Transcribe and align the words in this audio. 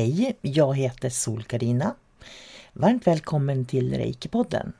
Hej, 0.00 0.36
jag 0.42 0.76
heter 0.76 1.08
Sol-Karina. 1.08 1.94
Varmt 2.72 3.06
välkommen 3.06 3.64
till 3.64 3.94
Reiki-podden. 3.94 4.72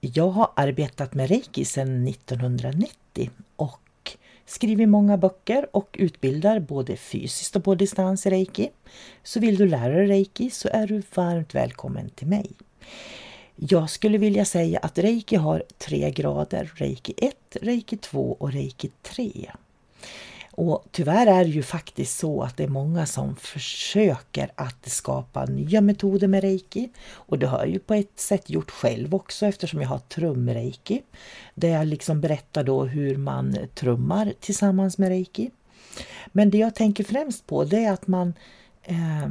Jag 0.00 0.28
har 0.28 0.50
arbetat 0.56 1.14
med 1.14 1.28
Reiki 1.28 1.64
sedan 1.64 2.08
1990 2.08 3.30
och 3.56 4.16
skriver 4.46 4.86
många 4.86 5.16
böcker 5.16 5.76
och 5.76 5.96
utbildar 5.98 6.60
både 6.60 6.96
fysiskt 6.96 7.56
och 7.56 7.64
på 7.64 7.74
distans 7.74 8.26
i 8.26 8.30
Reiki. 8.30 8.70
Så 9.22 9.40
vill 9.40 9.56
du 9.56 9.68
lära 9.68 9.94
dig 9.94 10.06
Reiki 10.06 10.50
så 10.50 10.68
är 10.72 10.86
du 10.86 11.02
varmt 11.14 11.54
välkommen 11.54 12.10
till 12.10 12.26
mig. 12.26 12.50
Jag 13.56 13.90
skulle 13.90 14.18
vilja 14.18 14.44
säga 14.44 14.78
att 14.78 14.98
Reiki 14.98 15.36
har 15.36 15.62
tre 15.78 16.10
grader, 16.10 16.72
Reiki 16.74 17.14
1, 17.16 17.34
Reiki 17.62 17.96
2 17.96 18.36
och 18.40 18.52
Reiki 18.52 18.90
3. 19.02 19.50
Och 20.60 20.84
tyvärr 20.90 21.26
är 21.26 21.44
det 21.44 21.50
ju 21.50 21.62
faktiskt 21.62 22.18
så 22.18 22.42
att 22.42 22.56
det 22.56 22.64
är 22.64 22.68
många 22.68 23.06
som 23.06 23.36
försöker 23.36 24.50
att 24.54 24.88
skapa 24.88 25.44
nya 25.44 25.80
metoder 25.80 26.28
med 26.28 26.42
reiki. 26.42 26.88
Och 27.12 27.38
det 27.38 27.46
har 27.46 27.58
jag 27.58 27.68
ju 27.68 27.78
på 27.78 27.94
ett 27.94 28.20
sätt 28.20 28.50
gjort 28.50 28.70
själv 28.70 29.14
också 29.14 29.46
eftersom 29.46 29.80
jag 29.80 29.88
har 29.88 29.98
trumreiki. 29.98 31.02
Där 31.54 31.68
jag 31.68 31.86
liksom 31.86 32.20
berättar 32.20 32.64
då 32.64 32.84
hur 32.84 33.16
man 33.16 33.56
trummar 33.74 34.32
tillsammans 34.40 34.98
med 34.98 35.08
reiki. 35.08 35.50
Men 36.26 36.50
det 36.50 36.58
jag 36.58 36.74
tänker 36.74 37.04
främst 37.04 37.46
på 37.46 37.64
det 37.64 37.84
är 37.84 37.92
att 37.92 38.06
man 38.06 38.34
eh, 38.82 39.28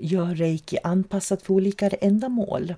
gör 0.00 0.34
reiki 0.34 0.78
anpassat 0.82 1.42
för 1.42 1.54
olika 1.54 1.88
ändamål. 1.88 2.74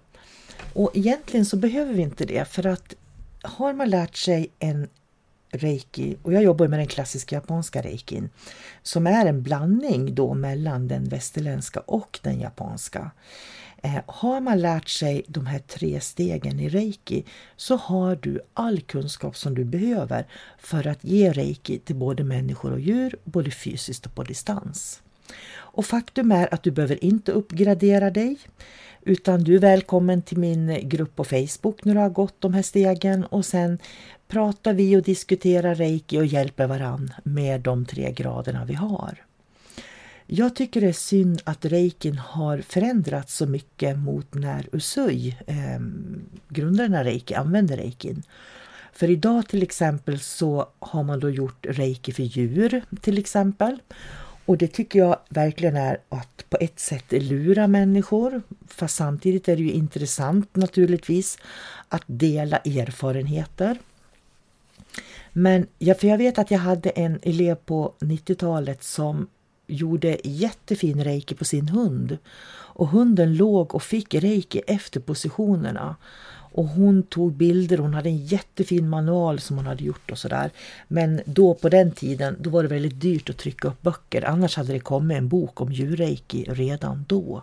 Och 0.73 0.91
egentligen 0.95 1.47
så 1.47 1.57
behöver 1.57 1.93
vi 1.93 2.03
inte 2.03 2.25
det 2.25 2.49
för 2.49 2.67
att 2.67 2.95
har 3.43 3.73
man 3.73 3.91
lärt 3.91 4.17
sig 4.17 4.49
en 4.59 4.89
reiki 5.57 6.17
och 6.23 6.33
jag 6.33 6.43
jobbar 6.43 6.69
med 6.69 6.79
den 6.79 6.87
klassiska 6.87 7.37
japanska 7.37 7.83
reikin 7.83 8.29
som 8.83 9.07
är 9.07 9.27
en 9.27 9.43
blandning 9.43 10.15
då 10.15 10.35
mellan 10.35 10.89
den 10.89 11.05
västerländska 11.05 11.81
och 11.81 12.19
den 12.23 12.41
japanska. 12.41 13.11
Eh, 13.83 14.01
har 14.07 14.41
man 14.41 14.61
lärt 14.61 14.89
sig 14.89 15.23
de 15.29 15.47
här 15.47 15.59
tre 15.59 16.01
stegen 16.01 16.61
i 16.61 16.69
reiki 16.69 17.25
så 17.57 17.77
har 17.77 18.17
du 18.17 18.41
all 18.55 18.81
kunskap 18.81 19.37
som 19.37 19.55
du 19.55 19.65
behöver 19.65 20.27
för 20.59 20.87
att 20.87 21.05
ge 21.05 21.33
reiki 21.33 21.79
till 21.79 21.97
både 21.97 22.25
människor 22.25 22.73
och 22.73 22.81
djur, 22.81 23.17
både 23.25 23.51
fysiskt 23.51 24.07
och 24.07 24.15
på 24.15 24.23
distans. 24.23 25.03
Och 25.55 25.87
faktum 25.87 26.33
är 26.33 26.55
att 26.55 26.63
du 26.63 26.71
behöver 26.71 27.05
inte 27.05 27.33
uppgradera 27.33 28.11
dig 28.11 28.39
utan 29.03 29.45
du 29.45 29.55
är 29.55 29.59
välkommen 29.59 30.23
till 30.23 30.39
min 30.39 30.89
grupp 30.89 31.17
på 31.17 31.25
Facebook 31.25 31.85
när 31.85 31.95
du 31.95 32.01
har 32.01 32.11
gått 32.11 32.41
de 32.41 32.55
här 32.55 32.63
stegen 32.63 33.25
och 33.25 33.45
sen 33.45 33.79
pratar 34.29 34.73
vi 34.75 34.97
och 34.97 35.03
diskuterar 35.03 35.75
reiki 35.75 36.19
och 36.19 36.27
hjälper 36.27 36.67
varann 36.67 37.13
med 37.23 37.61
de 37.61 37.87
tre 37.87 38.13
graderna 38.13 38.65
vi 38.65 38.75
har. 38.75 39.27
Jag 40.27 40.57
tycker 40.57 40.81
det 40.81 40.89
är 40.89 40.93
synd 40.93 41.43
att 41.45 41.65
reikin 41.65 42.19
har 42.19 42.59
förändrats 42.59 43.35
så 43.37 43.47
mycket 43.47 43.99
mot 43.99 44.35
när 44.35 44.69
Usui, 44.73 45.37
eh, 45.47 45.81
grundaren 46.49 46.95
av 46.95 47.05
reiki, 47.05 47.35
använde 47.35 47.77
reikin. 47.77 48.23
För 48.93 49.11
idag 49.11 49.49
till 49.49 49.63
exempel 49.63 50.21
så 50.21 50.69
har 50.79 51.03
man 51.03 51.21
då 51.21 51.31
gjort 51.31 51.67
reiki 51.69 52.13
för 52.13 52.23
djur 52.23 52.83
till 53.01 53.19
exempel. 53.19 53.79
Och 54.47 54.59
det 54.59 54.69
tycker 54.69 54.99
jag 54.99 55.17
verkligen 55.29 55.77
är 55.77 55.99
att 56.09 56.45
på 56.51 56.57
ett 56.61 56.81
sätt 56.81 57.13
lura 57.13 57.67
människor. 57.67 58.43
Fast 58.69 58.97
samtidigt 58.97 59.49
är 59.49 59.57
det 59.57 59.63
ju 59.63 59.73
intressant 59.73 60.57
naturligtvis 60.57 61.39
att 61.89 62.05
dela 62.07 62.57
erfarenheter. 62.57 63.79
Men 65.39 65.67
ja, 65.79 65.95
för 65.95 66.09
jag 66.09 66.19
vet 66.19 66.39
att 66.39 66.51
jag 66.51 66.59
hade 66.59 66.91
en 66.91 67.19
elev 67.23 67.55
på 67.55 67.93
90-talet 68.01 68.83
som 68.83 69.27
gjorde 69.67 70.19
jättefin 70.25 71.05
reiki 71.05 71.35
på 71.35 71.45
sin 71.45 71.69
hund. 71.69 72.19
Och 72.53 72.89
hunden 72.89 73.37
låg 73.37 73.75
och 73.75 73.83
fick 73.83 74.15
reiki 74.15 74.61
efter 74.67 75.01
positionerna. 75.01 75.97
Och 76.53 76.67
hon 76.69 77.03
tog 77.03 77.33
bilder, 77.33 77.79
hon 77.79 77.95
hade 77.95 78.09
en 78.09 78.27
jättefin 78.27 78.89
manual 78.89 79.41
som 79.41 79.57
hon 79.57 79.67
hade 79.67 79.85
gjort 79.85 80.11
och 80.11 80.19
sådär. 80.19 80.51
Men 80.89 81.21
då 81.25 81.55
på 81.55 81.69
den 81.69 81.93
tiden, 81.93 82.37
då 82.41 82.51
var 82.51 82.63
det 82.63 82.69
väldigt 82.69 83.01
dyrt 83.01 83.31
att 83.31 83.39
trycka 83.39 83.69
upp 83.69 83.83
böcker. 83.83 84.25
Annars 84.25 84.57
hade 84.57 84.73
det 84.73 84.81
kommit 84.81 85.17
en 85.17 85.29
bok 85.29 85.61
om 85.61 85.73
djurreiki 85.73 86.45
redan 86.49 87.05
då. 87.09 87.43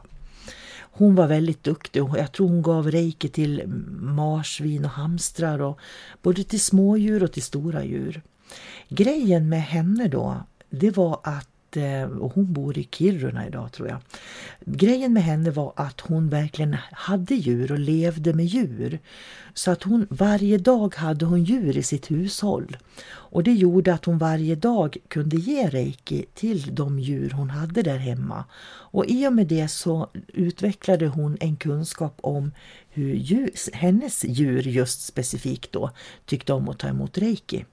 Hon 0.96 1.16
var 1.16 1.28
väldigt 1.28 1.64
duktig 1.64 2.04
och 2.04 2.18
jag 2.18 2.32
tror 2.32 2.48
hon 2.48 2.62
gav 2.62 2.92
reiki 2.92 3.30
till 3.30 3.64
marsvin 4.00 4.86
och 4.86 4.92
hamstrar 4.92 5.62
och 5.62 5.80
både 6.22 6.44
till 6.44 6.62
smådjur 6.62 7.24
och 7.24 7.32
till 7.32 7.44
stora 7.44 7.84
djur. 7.84 8.22
Grejen 8.90 9.50
med 9.50 9.64
henne 9.64 10.08
då, 10.08 10.44
det 10.70 10.98
var 10.98 11.20
att 11.24 11.53
Eh, 11.78 12.04
och 12.04 12.34
hon 12.34 12.54
bor 12.54 12.78
i 12.78 12.88
Kiruna 12.92 13.48
idag 13.48 13.72
tror 13.72 13.88
jag. 13.88 13.98
Grejen 14.66 15.14
med 15.14 15.24
henne 15.24 15.52
var 15.52 15.74
att 15.76 16.02
hon 16.02 16.30
verkligen 16.30 16.78
hade 16.92 17.36
djur 17.36 17.72
och 17.72 17.80
levde 17.80 18.34
med 18.34 18.46
djur. 18.46 19.00
Så 19.54 19.72
att 19.72 19.84
hon 19.84 20.08
varje 20.10 20.58
dag 20.58 20.96
hade 20.96 21.26
hon 21.26 21.44
djur 21.44 21.78
i 21.78 21.84
sitt 21.84 22.12
hushåll. 22.12 22.78
Och 23.06 23.44
det 23.44 23.54
gjorde 23.54 23.94
att 23.94 24.06
hon 24.06 24.18
varje 24.18 24.56
dag 24.56 24.98
kunde 25.08 25.38
ge 25.38 25.68
reiki 25.68 26.26
till 26.34 26.76
de 26.76 27.00
djur 27.00 27.30
hon 27.30 27.50
hade 27.50 27.82
där 27.82 27.98
hemma. 27.98 28.46
Och 28.66 29.06
i 29.06 29.28
och 29.28 29.34
med 29.34 29.48
det 29.48 29.68
så 29.68 30.10
utvecklade 30.28 31.08
hon 31.08 31.38
en 31.40 31.56
kunskap 31.56 32.18
om 32.22 32.52
hur 32.90 33.14
djur, 33.14 33.52
hennes 33.74 34.24
djur 34.24 34.62
just 34.62 35.06
specifikt 35.06 35.72
då 35.72 35.92
tyckte 36.26 36.54
om 36.54 36.70
att 36.70 36.80
ta 36.80 36.88
emot 36.88 37.18
reiki. 37.18 37.66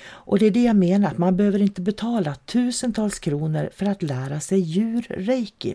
Och 0.00 0.38
det 0.38 0.46
är 0.46 0.50
det 0.50 0.62
jag 0.62 0.76
menar, 0.76 1.10
att 1.10 1.18
man 1.18 1.36
behöver 1.36 1.62
inte 1.62 1.80
betala 1.80 2.34
tusentals 2.34 3.18
kronor 3.18 3.70
för 3.74 3.86
att 3.86 4.02
lära 4.02 4.40
sig 4.40 4.60
djurreiki. 4.60 5.74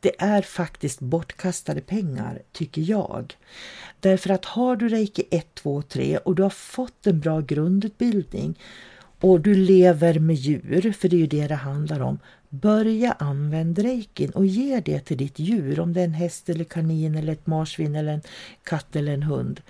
Det 0.00 0.12
är 0.18 0.42
faktiskt 0.42 1.00
bortkastade 1.00 1.80
pengar, 1.80 2.42
tycker 2.52 2.82
jag. 2.82 3.36
Därför 4.00 4.30
att 4.30 4.44
har 4.44 4.76
du 4.76 4.88
reiki 4.88 5.22
1, 5.30 5.54
2, 5.54 5.82
3 5.82 6.16
och 6.16 6.34
du 6.34 6.42
har 6.42 6.50
fått 6.50 7.06
en 7.06 7.20
bra 7.20 7.40
grundutbildning 7.40 8.58
och 9.20 9.40
du 9.40 9.54
lever 9.54 10.18
med 10.18 10.36
djur, 10.36 10.92
för 10.92 11.08
det 11.08 11.16
är 11.16 11.20
ju 11.20 11.26
det 11.26 11.46
det 11.46 11.54
handlar 11.54 12.00
om, 12.00 12.18
börja 12.48 13.12
använda 13.12 13.82
reikin 13.82 14.30
och 14.30 14.46
ge 14.46 14.80
det 14.80 15.00
till 15.00 15.16
ditt 15.16 15.38
djur, 15.38 15.80
om 15.80 15.92
det 15.92 16.00
är 16.00 16.04
en 16.04 16.14
häst 16.14 16.48
eller 16.48 16.64
kanin 16.64 17.14
eller 17.14 17.32
ett 17.32 17.46
marsvin 17.46 17.96
eller 17.96 18.12
en 18.12 18.22
katt 18.62 18.96
eller 18.96 19.12
en 19.12 19.22
hund. 19.22 19.60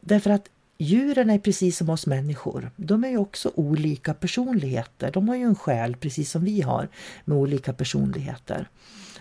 Därför 0.00 0.30
att 0.30 0.48
Djuren 0.82 1.30
är 1.30 1.38
precis 1.38 1.76
som 1.76 1.90
oss 1.90 2.06
människor. 2.06 2.70
De 2.76 3.04
är 3.04 3.08
ju 3.08 3.16
också 3.16 3.52
olika 3.54 4.14
personligheter. 4.14 5.10
De 5.12 5.28
har 5.28 5.36
ju 5.36 5.42
en 5.42 5.54
själ 5.54 5.96
precis 5.96 6.30
som 6.30 6.44
vi 6.44 6.60
har 6.60 6.88
med 7.24 7.38
olika 7.38 7.72
personligheter. 7.72 8.68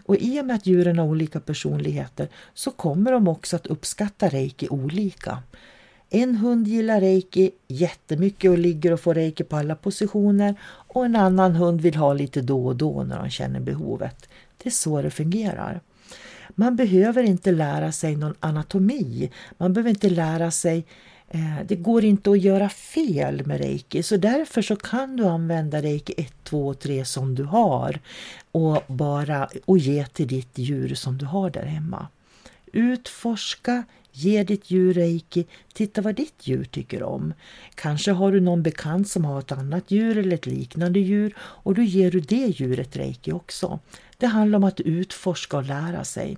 Och 0.03 0.15
i 0.15 0.41
och 0.41 0.45
med 0.45 0.55
att 0.55 0.65
djuren 0.65 0.99
har 0.99 1.05
olika 1.05 1.39
personligheter 1.39 2.29
så 2.53 2.71
kommer 2.71 3.11
de 3.11 3.27
också 3.27 3.55
att 3.55 3.67
uppskatta 3.67 4.29
reiki 4.29 4.67
olika. 4.69 5.43
En 6.09 6.35
hund 6.35 6.67
gillar 6.67 7.01
reiki 7.01 7.51
jättemycket 7.67 8.51
och 8.51 8.57
ligger 8.57 8.93
och 8.93 8.99
får 8.99 9.13
reiki 9.13 9.43
på 9.43 9.55
alla 9.55 9.75
positioner 9.75 10.55
och 10.65 11.05
en 11.05 11.15
annan 11.15 11.55
hund 11.55 11.81
vill 11.81 11.95
ha 11.95 12.13
lite 12.13 12.41
då 12.41 12.65
och 12.65 12.75
då 12.75 13.03
när 13.03 13.19
de 13.19 13.29
känner 13.29 13.59
behovet. 13.59 14.29
Det 14.57 14.69
är 14.69 14.71
så 14.71 15.01
det 15.01 15.11
fungerar. 15.11 15.81
Man 16.49 16.75
behöver 16.75 17.23
inte 17.23 17.51
lära 17.51 17.91
sig 17.91 18.15
någon 18.15 18.35
anatomi. 18.39 19.31
Man 19.57 19.73
behöver 19.73 19.89
inte 19.89 20.09
lära 20.09 20.51
sig 20.51 20.85
Eh, 21.33 21.65
det 21.65 21.75
går 21.75 22.05
inte 22.05 22.31
att 22.31 22.41
göra 22.41 22.69
fel 22.69 23.45
med 23.45 23.57
reiki 23.57 24.03
så 24.03 24.17
därför 24.17 24.61
så 24.61 24.75
kan 24.75 25.15
du 25.15 25.25
använda 25.25 25.81
reiki 25.81 26.13
1, 26.17 26.33
2, 26.43 26.67
och 26.67 26.79
3 26.79 27.05
som 27.05 27.35
du 27.35 27.43
har 27.43 27.99
och 28.51 28.83
bara 28.87 29.49
och 29.65 29.77
ge 29.77 30.05
till 30.05 30.27
ditt 30.27 30.57
djur 30.57 30.95
som 30.95 31.17
du 31.17 31.25
har 31.25 31.49
där 31.49 31.65
hemma. 31.65 32.07
Utforska, 32.71 33.83
ge 34.11 34.43
ditt 34.43 34.71
djur 34.71 34.93
reiki, 34.93 35.45
titta 35.73 36.01
vad 36.01 36.15
ditt 36.15 36.47
djur 36.47 36.63
tycker 36.63 37.03
om. 37.03 37.33
Kanske 37.75 38.11
har 38.11 38.31
du 38.31 38.39
någon 38.39 38.63
bekant 38.63 39.09
som 39.09 39.25
har 39.25 39.39
ett 39.39 39.51
annat 39.51 39.91
djur 39.91 40.17
eller 40.17 40.35
ett 40.35 40.45
liknande 40.45 40.99
djur 40.99 41.35
och 41.37 41.75
då 41.75 41.81
ger 41.81 42.11
du 42.11 42.19
det 42.19 42.47
djuret 42.47 42.95
reiki 42.95 43.31
också. 43.31 43.79
Det 44.17 44.27
handlar 44.27 44.57
om 44.57 44.63
att 44.63 44.79
utforska 44.79 45.57
och 45.57 45.65
lära 45.65 46.03
sig. 46.03 46.37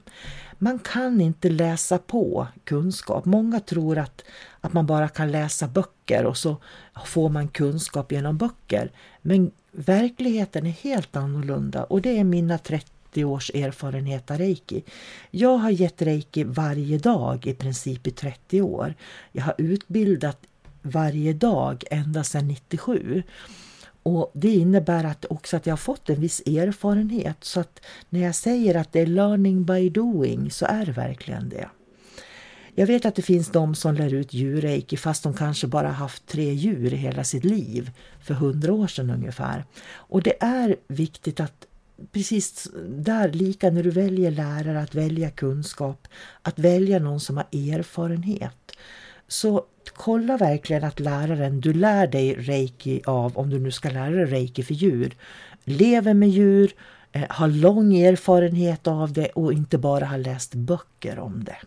Man 0.58 0.80
kan 0.80 1.22
inte 1.22 1.50
läsa 1.50 1.98
på 1.98 2.48
kunskap. 2.64 3.26
Många 3.26 3.60
tror 3.60 3.98
att, 3.98 4.24
att 4.62 4.74
man 4.74 4.86
bara 4.86 5.08
kan 5.08 5.32
läsa 5.32 5.68
böcker 5.68 6.26
och 6.26 6.38
så 6.38 6.58
får 7.06 7.30
man 7.30 7.48
kunskap 7.48 8.12
genom 8.12 8.38
böcker. 8.38 8.92
Men 9.22 9.52
verkligheten 9.72 10.66
är 10.66 10.72
helt 10.72 11.16
annorlunda 11.16 11.84
och 11.84 12.02
det 12.02 12.18
är 12.20 12.24
mina 12.24 12.58
30 12.58 12.93
års 13.18 13.52
erfarenhet 13.54 14.32
av 14.32 14.38
reiki. 14.38 14.84
Jag 15.32 15.58
har 15.58 15.70
gett 15.70 16.02
reiki 16.02 16.44
varje 16.44 16.98
dag 16.98 17.48
i 17.48 17.54
princip 17.54 18.08
i 18.08 18.12
30 18.12 18.62
år. 18.62 18.94
Jag 19.32 19.44
har 19.44 19.56
utbildat 19.58 20.38
varje 20.82 21.34
dag 21.34 21.84
ända 21.92 22.24
sedan 22.24 22.48
97. 22.48 23.24
Och 24.04 24.32
Det 24.34 24.54
innebär 24.54 25.04
att 25.04 25.26
också 25.30 25.58
att 25.58 25.66
jag 25.66 25.72
har 25.72 25.78
fått 25.78 26.10
en 26.10 26.22
viss 26.22 26.40
erfarenhet 26.40 27.38
så 27.44 27.60
att 27.60 27.80
när 28.10 28.20
jag 28.20 28.36
säger 28.36 28.76
att 28.76 28.92
det 28.92 29.00
är 29.00 29.06
learning 29.06 29.66
by 29.66 29.90
doing 29.90 30.52
så 30.52 30.66
är 30.66 30.86
det 30.86 30.92
verkligen 30.92 31.50
det. 31.50 31.70
Jag 32.76 32.88
vet 32.88 33.06
att 33.06 33.16
det 33.16 33.22
finns 33.22 33.52
de 33.52 33.76
som 33.76 33.96
lär 33.96 34.14
ut 34.14 34.34
djurreiki 34.34 34.98
fast 34.98 35.24
de 35.24 35.34
kanske 35.34 35.68
bara 35.68 35.88
haft 35.88 36.28
tre 36.28 36.54
djur 36.54 36.94
i 36.94 36.98
hela 36.98 37.24
sitt 37.24 37.44
liv, 37.44 37.92
för 38.22 38.34
hundra 38.34 38.74
år 38.74 38.88
sedan 38.88 39.10
ungefär. 39.10 39.66
Och 39.86 40.24
det 40.24 40.44
är 40.44 40.76
viktigt 40.88 41.40
att 41.40 41.66
precis 42.12 42.68
där, 42.90 43.30
lika 43.30 43.70
när 43.70 43.84
du 43.84 43.90
väljer 43.90 44.32
lärare, 44.32 44.82
att 44.82 44.96
välja 44.96 45.30
kunskap, 45.30 46.08
att 46.42 46.60
välja 46.60 47.00
någon 47.00 47.20
som 47.20 47.38
har 47.38 47.46
erfarenhet. 47.52 48.72
Så 49.28 49.66
kolla 49.94 50.38
verkligen 50.38 50.84
att 50.84 51.00
läraren 51.00 51.62
du 51.62 51.74
lär 51.74 52.08
dig 52.08 52.36
reiki 52.36 53.02
av, 53.06 53.38
om 53.38 53.50
du 53.50 53.60
nu 53.60 53.72
ska 53.72 53.90
lära 53.90 54.12
dig 54.12 54.26
reiki 54.26 54.64
för 54.64 54.74
djur, 54.74 55.16
lever 55.64 56.14
med 56.14 56.30
djur, 56.30 56.76
eh, 57.12 57.26
har 57.30 57.48
lång 57.48 57.96
erfarenhet 57.96 58.88
av 58.88 59.14
det 59.14 59.28
och 59.28 59.54
inte 59.54 59.78
bara 59.78 60.06
har 60.06 60.18
läst 60.18 60.54
böcker 60.54 61.20
om 61.20 61.44
det. 61.44 61.58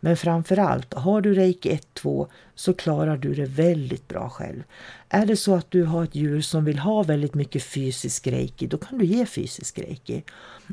Men 0.00 0.16
framförallt, 0.16 0.94
har 0.94 1.20
du 1.20 1.34
reiki 1.34 1.78
1-2 1.94 2.28
så 2.54 2.74
klarar 2.74 3.16
du 3.16 3.34
det 3.34 3.46
väldigt 3.46 4.08
bra 4.08 4.28
själv. 4.28 4.62
Är 5.08 5.26
det 5.26 5.36
så 5.36 5.54
att 5.54 5.70
du 5.70 5.82
har 5.84 6.04
ett 6.04 6.14
djur 6.14 6.40
som 6.40 6.64
vill 6.64 6.78
ha 6.78 7.02
väldigt 7.02 7.34
mycket 7.34 7.62
fysisk 7.62 8.26
reiki, 8.26 8.66
då 8.66 8.78
kan 8.78 8.98
du 8.98 9.04
ge 9.04 9.26
fysisk 9.26 9.78
reiki. 9.78 10.22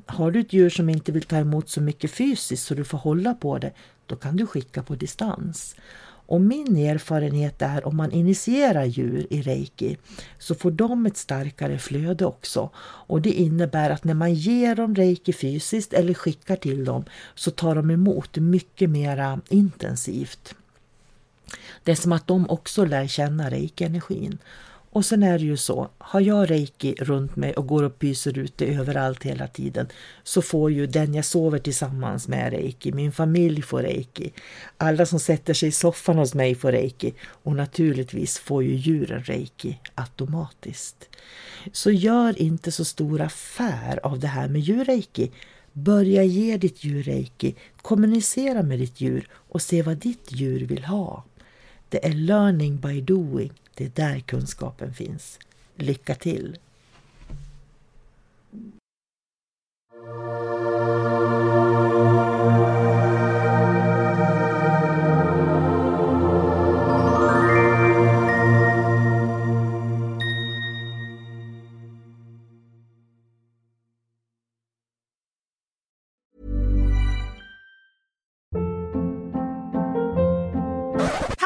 Har 0.06 0.32
du 0.32 0.40
ett 0.40 0.54
djur 0.54 0.70
som 0.70 0.90
inte 0.90 1.12
vill 1.12 1.24
ta 1.24 1.38
emot 1.38 1.70
så 1.70 1.82
mycket 1.82 2.12
fysiskt 2.12 2.68
så 2.68 2.74
du 2.74 2.84
får 2.84 2.98
hålla 2.98 3.34
på 3.34 3.58
det, 3.58 3.72
då 4.06 4.16
kan 4.16 4.38
du 4.38 4.46
skicka 4.48 4.84
på 4.84 4.96
distans. 4.96 5.76
Och 6.28 6.42
min 6.42 6.78
erfarenhet 6.78 7.62
är 7.62 7.88
om 7.88 7.98
man 7.98 8.12
initierar 8.12 8.86
djur 8.86 9.28
i 9.30 9.42
reiki 9.42 9.98
så 10.40 10.56
får 10.56 10.72
de 10.72 11.06
ett 11.06 11.18
starkare 11.18 11.80
flöde 11.80 12.26
också. 12.26 12.70
Och 12.80 13.22
det 13.22 13.32
innebär 13.32 13.90
att 13.90 14.04
när 14.04 14.14
man 14.14 14.34
ger 14.34 14.76
dem 14.76 14.96
reiki 14.96 15.34
fysiskt 15.34 15.94
eller 15.94 16.14
skickar 16.14 16.56
till 16.56 16.86
dem 16.86 17.04
så 17.36 17.52
tar 17.52 17.76
de 17.76 17.92
emot 17.92 18.38
mycket 18.38 18.90
mera 18.90 19.42
intensivt. 19.50 20.56
Det 21.84 21.92
är 21.92 21.96
som 21.96 22.12
att 22.12 22.28
de 22.28 22.50
också 22.50 22.86
lär 22.86 23.08
känna 23.08 23.50
reiki-energin. 23.50 24.38
Och 24.98 25.06
sen 25.06 25.24
är 25.24 25.40
det 25.40 25.46
ju 25.46 25.58
så, 25.58 25.90
har 25.98 26.22
jag 26.22 26.52
reiki 26.52 26.96
runt 27.00 27.36
mig 27.36 27.54
och 27.54 27.68
går 27.68 27.84
och 27.84 28.00
pyser 28.00 28.38
ute 28.38 28.66
överallt 28.66 29.24
hela 29.24 29.48
tiden 29.48 29.88
så 30.24 30.42
får 30.42 30.72
ju 30.72 30.88
den 30.88 31.14
jag 31.14 31.26
sover 31.26 31.60
tillsammans 31.60 32.28
med 32.28 32.52
reiki, 32.52 32.92
min 32.92 33.12
familj 33.12 33.62
får 33.62 33.82
reiki, 33.82 34.34
alla 34.78 35.06
som 35.06 35.20
sätter 35.20 35.54
sig 35.54 35.70
i 35.70 35.72
soffan 35.72 36.18
hos 36.18 36.34
mig 36.34 36.56
får 36.56 36.72
reiki 36.72 37.14
och 37.22 37.56
naturligtvis 37.56 38.38
får 38.38 38.64
ju 38.64 38.76
djuren 38.76 39.24
reiki 39.24 39.80
automatiskt. 39.96 41.10
Så 41.72 41.92
gör 41.92 42.42
inte 42.42 42.72
så 42.72 42.86
stor 42.86 43.22
affär 43.22 44.00
av 44.06 44.20
det 44.20 44.28
här 44.28 44.48
med 44.48 44.62
djurreiki. 44.62 45.32
Börja 45.74 46.24
ge 46.24 46.58
ditt 46.58 46.84
djur 46.84 47.04
reiki, 47.04 47.56
kommunicera 47.82 48.64
med 48.64 48.80
ditt 48.80 49.02
djur 49.02 49.30
och 49.34 49.62
se 49.62 49.82
vad 49.82 49.98
ditt 49.98 50.32
djur 50.32 50.66
vill 50.66 50.84
ha. 50.84 51.24
Det 51.90 52.06
är 52.06 52.14
learning 52.14 52.78
by 52.78 53.02
doing. 53.02 53.52
Det 53.78 53.86
är 53.86 53.90
där 53.90 54.20
kunskapen 54.20 54.94
finns. 54.94 55.40
Lycka 55.76 56.16
till! 56.16 56.58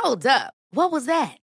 Hold 0.04 0.26
up. 0.26 0.54
What 0.74 0.92
was 0.92 1.06
that? 1.06 1.41